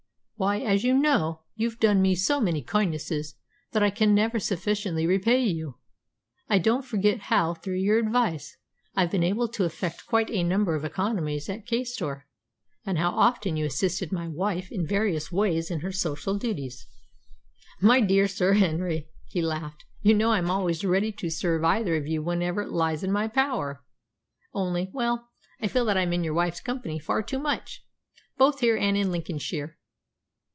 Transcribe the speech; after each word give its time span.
Why, 0.37 0.57
as 0.61 0.83
you 0.83 0.97
know, 0.97 1.43
you've 1.53 1.79
done 1.79 2.01
me 2.01 2.15
so 2.15 2.41
many 2.41 2.63
kindnesses 2.63 3.35
that 3.73 3.83
I 3.83 3.91
can 3.91 4.15
never 4.15 4.39
sufficiently 4.39 5.05
repay 5.05 5.43
you. 5.43 5.77
I 6.49 6.57
don't 6.57 6.81
forget 6.83 7.19
how, 7.29 7.53
through 7.53 7.75
your 7.77 7.99
advice, 7.99 8.57
I've 8.95 9.11
been 9.11 9.21
able 9.21 9.47
to 9.49 9.65
effect 9.65 10.07
quite 10.07 10.31
a 10.31 10.41
number 10.41 10.73
of 10.73 10.83
economies 10.83 11.47
at 11.47 11.67
Caistor, 11.67 12.23
and 12.83 12.97
how 12.97 13.11
often 13.11 13.55
you 13.55 13.65
assist 13.67 14.11
my 14.11 14.27
wife 14.27 14.71
in 14.71 14.87
various 14.87 15.31
ways 15.31 15.69
in 15.69 15.81
her 15.81 15.91
social 15.91 16.39
duties." 16.39 16.87
"My 17.79 17.99
dear 18.01 18.27
Sir 18.27 18.53
Henry," 18.53 19.09
he 19.27 19.43
laughed, 19.43 19.85
"you 20.01 20.15
know 20.15 20.31
I'm 20.31 20.49
always 20.49 20.83
ready 20.83 21.11
to 21.11 21.29
serve 21.29 21.63
either 21.63 21.95
of 21.97 22.07
you 22.07 22.23
whenever 22.23 22.63
it 22.63 22.71
lies 22.71 23.03
in 23.03 23.11
my 23.11 23.27
power. 23.27 23.85
Only 24.55 24.89
well, 24.91 25.29
I 25.61 25.67
feel 25.67 25.85
that 25.85 25.97
I'm 25.97 26.13
in 26.13 26.23
your 26.23 26.33
wife's 26.33 26.61
company 26.61 26.97
far 26.97 27.21
too 27.21 27.37
much, 27.37 27.85
both 28.39 28.61
here 28.61 28.75
and 28.75 28.97
in 28.97 29.11
Lincolnshire. 29.11 29.77